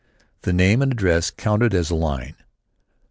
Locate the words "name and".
0.51-0.91